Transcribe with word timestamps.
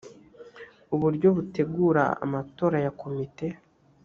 uburyo 0.95 1.27
butegura 1.35 2.03
amatora 2.25 2.77
ya 2.85 2.91
komite 2.99 3.47